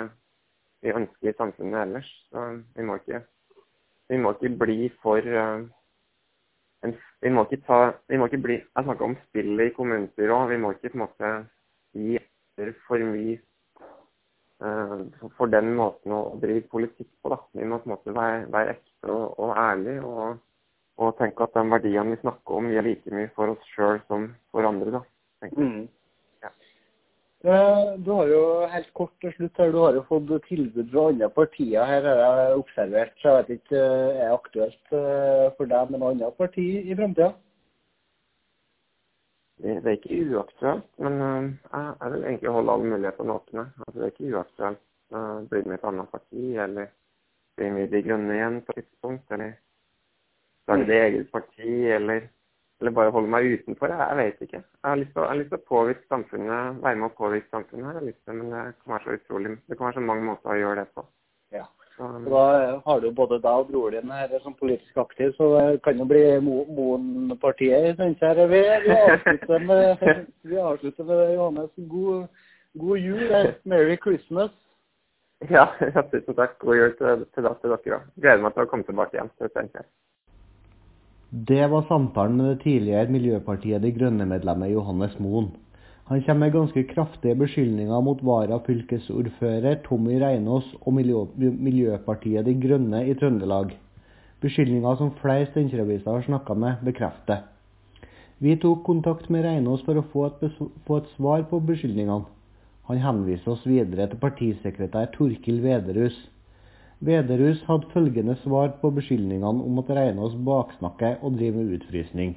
vi 0.81 0.95
ønsker 0.97 1.29
i 1.29 1.37
samfunnet 1.37 1.85
ellers. 1.85 2.09
Så 2.31 2.47
vi 2.75 2.85
må 2.87 2.97
ikke, 2.99 3.21
vi 4.09 4.17
må 4.17 4.33
ikke 4.35 4.53
bli 4.63 4.89
for 5.03 5.21
uh, 5.21 5.63
en, 6.83 6.97
vi, 7.21 7.29
må 7.29 7.45
ikke 7.45 7.61
ta, 7.67 7.79
vi 8.09 8.17
må 8.17 8.27
ikke 8.29 8.41
bli 8.41 8.57
Jeg 8.57 8.85
snakker 8.87 9.05
om 9.05 9.17
spillet 9.29 9.69
i 9.69 9.75
kommunestyret 9.75 10.35
òg. 10.35 10.49
Vi 10.51 10.59
må 10.61 10.73
ikke 10.73 10.89
på 10.89 10.99
en 10.99 11.05
måte 11.05 11.31
gi 11.97 12.17
etter 12.17 12.73
for 12.87 13.11
mye 13.11 13.37
uh, 14.65 15.29
for 15.37 15.51
den 15.53 15.73
måten 15.77 16.15
å 16.17 16.23
drive 16.41 16.65
politikk 16.73 17.09
på. 17.21 17.33
da. 17.35 17.41
Vi 17.57 17.67
må 17.67 17.81
på 17.81 17.89
en 17.89 17.95
måte 17.95 18.17
være, 18.17 18.45
være 18.53 18.77
ekte 18.77 19.13
og, 19.13 19.39
og 19.39 19.55
ærlige 19.57 20.05
og, 20.07 20.43
og, 20.97 21.15
tenke 21.21 21.45
at 21.45 21.57
de 21.57 21.65
verdiene 21.69 22.15
vi 22.15 22.21
snakker 22.25 22.59
om, 22.59 22.69
gir 22.73 22.85
like 22.85 23.13
mye 23.13 23.31
for 23.37 23.53
oss 23.53 23.73
sjøl 23.75 24.01
som 24.07 24.31
for 24.51 24.67
andre. 24.67 24.99
da. 24.99 25.05
Mm. 25.57 25.89
Eh, 27.51 27.99
du 27.99 28.11
har 28.11 28.27
jo 28.31 28.41
helt 28.71 28.91
kort 28.95 29.11
til 29.19 29.31
slutt 29.35 29.57
her, 29.59 29.71
du 29.73 29.79
har 29.81 29.95
jo 29.97 30.03
fått 30.07 30.29
tilbud 30.47 30.91
fra 30.91 31.07
andre 31.11 31.27
partier. 31.35 31.83
Her 31.89 32.05
har 32.07 32.37
jeg 32.39 32.59
observert, 32.61 33.15
så 33.19 33.33
jeg 33.33 33.39
vet 33.39 33.49
ikke 33.57 33.79
eh, 33.79 34.19
er 34.21 34.29
det 34.29 34.35
aktuelt 34.37 34.93
eh, 34.99 35.47
for 35.57 35.71
deg 35.71 35.89
med 35.91 35.99
noe 35.99 36.13
annet 36.13 36.37
parti 36.37 36.67
i 36.79 36.95
fremtida? 36.95 37.33
Det 39.61 39.75
er 39.81 39.97
ikke 39.97 40.21
uaktuelt, 40.31 40.87
men 41.03 41.19
jeg 41.21 42.13
vil 42.13 42.23
egentlig 42.23 42.53
holde 42.55 42.75
alle 42.75 42.93
muligheter 42.93 43.33
åpne. 43.35 43.65
Altså, 43.83 43.97
det 43.97 44.05
er 44.07 44.13
ikke 44.13 44.31
uaktuelt 44.31 44.79
å 45.13 45.25
bli 45.51 45.61
med 45.65 45.75
i 45.75 45.77
et 45.77 45.85
annet 45.91 46.13
parti, 46.15 46.45
eller 46.63 46.87
bli 47.59 47.67
med 47.75 47.83
i 47.83 47.91
De 47.91 48.01
Grønne 48.07 48.37
igjen 48.39 48.57
på 48.65 48.73
et 48.73 48.79
tidspunkt, 48.79 49.35
eller 49.35 49.51
lage 50.71 50.87
det 50.89 50.97
eget 51.03 51.29
parti, 51.35 51.75
eller 51.99 52.25
eller 52.81 52.91
bare 52.97 53.11
holde 53.13 53.29
meg 53.29 53.45
utenfor. 53.53 53.91
Jeg, 53.93 54.07
jeg 54.09 54.17
vet 54.17 54.41
ikke. 54.47 54.61
Jeg 54.63 54.89
har 54.89 54.95
lyst 54.99 55.13
til, 55.13 55.21
å- 55.21 55.65
påvirke 55.71 56.07
samfunnet, 56.09 56.81
være 56.83 56.95
med 57.01 57.09
å 57.11 57.15
påvirke 57.17 57.49
samfunnet. 57.53 57.85
Jeg 57.85 57.99
har 57.99 58.07
lyst 58.07 58.23
til, 58.25 58.33
men 58.39 58.49
det 58.51 58.63
kan 58.83 58.93
være 58.95 59.03
så 59.05 59.17
utrolig. 59.19 59.57
Det 59.69 59.77
kan 59.77 59.85
være 59.87 59.99
så 59.99 60.05
mange 60.09 60.25
måter 60.25 60.49
å 60.55 60.57
gjøre 60.61 60.79
det 60.81 60.87
på. 60.95 61.05
Ja. 61.53 61.65
Og 62.01 62.25
da 62.25 62.43
har 62.85 63.01
du 63.03 63.11
både 63.13 63.37
deg 63.43 63.59
og 63.61 63.67
broren 63.69 64.01
din 64.07 64.11
her 64.15 64.39
som 64.41 64.55
politisk 64.57 64.97
aktiv, 64.97 65.33
så 65.37 65.49
det 65.59 65.81
kan 65.85 65.99
jo 66.01 66.05
bli 66.09 66.23
Mo- 66.41 66.65
Moen-partiet. 66.73 67.99
Vi, 67.99 68.61
vi 68.87 68.95
avslutter 68.97 69.59
med, 69.67 70.05
vi 70.49 70.57
avslutter 70.57 71.03
med 71.05 71.33
Johannes. 71.35 71.69
God, 71.91 72.27
god 72.79 72.97
jul. 72.97 73.21
eh, 73.31 73.51
Merry 73.65 73.97
Christmas. 74.01 74.51
ja, 75.49 75.67
ja, 75.81 76.01
tusen 76.11 76.35
takk. 76.35 76.57
God 76.63 76.75
jul 76.79 76.95
til, 76.97 77.25
til, 77.35 77.43
til 77.61 77.75
dere 77.75 77.99
òg. 77.99 78.09
Gleder 78.17 78.41
meg 78.47 78.53
til 78.57 78.65
å 78.65 78.69
komme 78.71 78.87
tilbake 78.87 79.17
igjen 79.19 79.29
til 79.37 79.49
Steinkjer. 79.53 79.85
Det 81.33 81.67
var 81.67 81.85
samtalen 81.87 82.37
med 82.37 82.45
det 82.45 82.63
tidligere 82.65 83.07
Miljøpartiet 83.07 83.79
De 83.81 83.91
Grønne-medlemmet 83.95 84.73
Johannes 84.73 85.13
Moen. 85.19 85.45
Han 86.09 86.23
kommer 86.25 86.39
med 86.49 86.51
ganske 86.51 86.83
kraftige 86.89 87.37
beskyldninger 87.39 88.01
mot 88.03 88.19
varafylkesordfører 88.19 89.77
Tommy 89.85 90.17
Reinås 90.19 90.67
og 90.81 90.93
Miljø 90.93 91.21
Miljøpartiet 91.37 92.43
De 92.45 92.57
Grønne 92.59 93.05
i 93.07 93.15
Trøndelag. 93.15 93.71
Beskyldninger 94.43 94.95
som 94.99 95.13
flere 95.21 95.47
Steinkjer-aviser 95.53 96.11
har 96.11 96.27
snakka 96.27 96.53
med, 96.53 96.83
bekrefter. 96.83 97.47
Vi 98.39 98.57
tok 98.59 98.83
kontakt 98.83 99.29
med 99.29 99.45
Reinås 99.47 99.87
for 99.87 99.95
å 99.95 100.07
få 100.11 100.27
et, 100.27 100.59
få 100.83 100.99
et 100.99 101.09
svar 101.15 101.47
på 101.47 101.63
beskyldningene. 101.63 102.27
Han 102.91 102.99
henviser 102.99 103.55
oss 103.55 103.63
videre 103.63 104.09
til 104.11 104.19
partisekretær 104.19 105.13
Torkil 105.15 105.63
Vederhus. 105.63 106.19
Vederhus 107.01 107.63
hadde 107.65 107.89
følgende 107.89 108.35
svar 108.43 108.75
på 108.81 108.91
beskyldningene 108.93 109.63
om 109.65 109.79
at 109.81 109.87
Reinås 109.97 110.35
baksnakker 110.45 111.15
og 111.25 111.33
driver 111.39 111.63
med 111.63 111.79
utfrysning. 111.79 112.35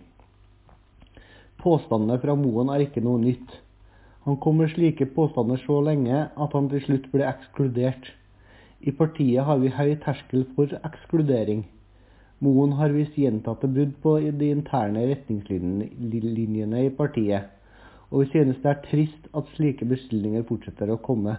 Påstandene 1.61 2.17
fra 2.23 2.33
Moen 2.41 2.73
er 2.73 2.87
ikke 2.87 3.03
noe 3.05 3.21
nytt. 3.21 3.59
Han 4.25 4.39
kom 4.41 4.57
med 4.63 4.73
slike 4.73 5.11
påstander 5.13 5.61
så 5.67 5.83
lenge 5.85 6.17
at 6.47 6.57
han 6.57 6.71
til 6.73 6.81
slutt 6.87 7.11
ble 7.13 7.29
ekskludert. 7.29 8.09
I 8.81 8.97
partiet 8.97 9.45
har 9.45 9.61
vi 9.61 9.73
høy 9.77 9.95
terskel 10.01 10.47
for 10.57 10.73
ekskludering. 10.81 11.67
Moen 12.41 12.73
har 12.81 12.97
vist 12.97 13.21
gjentatte 13.21 13.69
brudd 13.69 13.93
på 14.01 14.17
de 14.41 14.49
interne 14.53 15.05
retningslinjene 15.13 16.87
i 16.87 16.93
partiet, 17.03 17.53
og 18.09 18.25
vi 18.25 18.33
synes 18.33 18.65
det 18.65 18.73
er 18.73 18.85
trist 18.89 19.29
at 19.37 19.53
slike 19.59 19.85
beskyldninger 19.93 20.49
fortsetter 20.49 20.93
å 20.93 21.03
komme. 21.05 21.37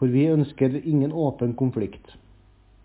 For 0.00 0.08
vi 0.08 0.30
ønsker 0.32 0.78
ingen 0.80 1.12
åpen 1.12 1.52
konflikt. 1.60 2.14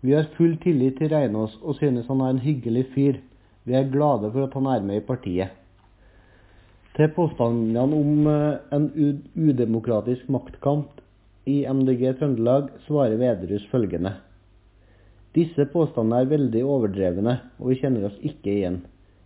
Vi 0.04 0.12
har 0.12 0.28
full 0.36 0.58
tillit 0.60 0.98
til 1.00 1.08
Reinås 1.08 1.54
og 1.62 1.78
synes 1.78 2.10
han 2.10 2.20
er 2.20 2.34
en 2.34 2.42
hyggelig 2.44 2.82
fyr. 2.92 3.16
Vi 3.64 3.72
er 3.74 3.88
glade 3.88 4.28
for 4.34 4.44
at 4.44 4.52
han 4.54 4.68
er 4.68 4.84
med 4.84 5.00
i 5.00 5.06
partiet. 5.06 5.54
Til 6.96 7.08
påstandene 7.16 7.80
om 7.80 8.28
eh, 8.28 8.76
en 8.76 8.90
udemokratisk 9.32 10.28
maktkamp 10.28 11.00
i 11.48 11.62
MDG 11.64 12.04
Trøndelag 12.18 12.68
svarer 12.84 13.16
Vedrus 13.20 13.64
følgende. 13.72 14.12
Disse 15.36 15.66
påstandene 15.72 16.20
er 16.20 16.30
veldig 16.30 16.62
overdrevne, 16.64 17.38
og 17.58 17.72
vi 17.72 17.80
kjenner 17.80 18.06
oss 18.10 18.20
ikke 18.20 18.52
igjen. 18.58 18.78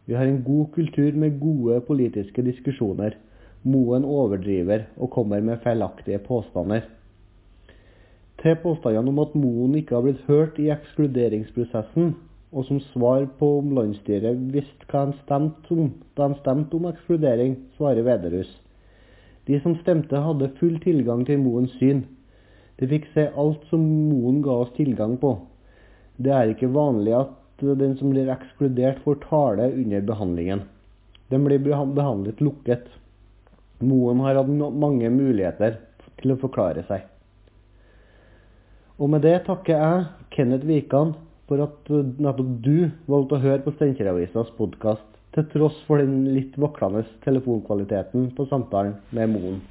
Vi 0.06 0.14
har 0.18 0.30
en 0.30 0.40
god 0.46 0.70
kultur 0.78 1.18
med 1.18 1.38
gode 1.42 1.82
politiske 1.90 2.42
diskusjoner. 2.46 3.18
Moen 3.62 4.06
overdriver 4.06 4.86
og 4.96 5.10
kommer 5.18 5.42
med 5.42 5.62
feilaktige 5.66 6.22
påstander. 6.22 6.86
Til 8.40 8.56
påstandene 8.62 9.12
om 9.12 9.18
at 9.20 9.34
Moen 9.36 9.74
ikke 9.76 9.98
har 9.98 10.04
blitt 10.06 10.20
hørt 10.24 10.58
i 10.62 10.70
ekskluderingsprosessen, 10.72 12.14
og 12.56 12.64
som 12.66 12.78
svar 12.90 13.26
på 13.38 13.50
om 13.58 13.74
landsstyret 13.76 14.38
visste 14.54 14.88
hva 14.88 15.04
de 15.10 15.18
stemte 15.20 15.76
om 15.76 15.90
da 16.16 16.30
de 16.32 16.38
stemte 16.40 16.78
om 16.78 16.88
ekskludering, 16.88 17.58
svarer 17.76 18.06
Vederhus. 18.06 18.48
De 19.46 19.60
som 19.60 19.76
stemte, 19.82 20.16
hadde 20.16 20.48
full 20.58 20.80
tilgang 20.80 21.26
til 21.28 21.42
Moens 21.42 21.76
syn. 21.76 22.02
De 22.80 22.88
fikk 22.88 23.10
se 23.12 23.28
alt 23.36 23.68
som 23.68 23.84
Moen 23.84 24.40
ga 24.46 24.56
oss 24.64 24.72
tilgang 24.76 25.18
på. 25.20 25.34
Det 26.16 26.32
er 26.32 26.54
ikke 26.54 26.72
vanlig 26.72 27.14
at 27.20 27.36
den 27.60 27.96
som 28.00 28.12
blir 28.14 28.32
ekskludert, 28.32 29.04
får 29.04 29.20
tale 29.28 29.68
under 29.74 30.00
behandlingen. 30.00 30.64
Den 31.28 31.44
blir 31.44 31.60
behandlet 31.60 32.40
lukket. 32.40 32.88
Moen 33.84 34.24
har 34.24 34.40
hatt 34.40 34.50
mange 34.50 35.12
muligheter 35.12 35.76
til 36.20 36.34
å 36.34 36.40
forklare 36.40 36.88
seg. 36.88 37.04
Og 39.00 39.08
med 39.08 39.22
det 39.24 39.38
takker 39.46 39.78
jeg 39.80 40.08
Kenneth 40.34 40.66
Wikan 40.68 41.14
for 41.48 41.62
at 41.64 41.88
nettopp 41.90 42.50
du 42.60 42.90
valgte 43.08 43.38
å 43.38 43.42
høre 43.42 43.62
på 43.64 43.72
Steinkjer-avisas 43.78 44.52
podkast, 44.58 45.06
til 45.32 45.46
tross 45.54 45.78
for 45.86 46.02
den 46.02 46.26
litt 46.34 46.58
vaklende 46.60 47.06
telefonkvaliteten 47.24 48.28
på 48.36 48.44
samtalen 48.50 48.98
med 49.16 49.32
Moen. 49.32 49.62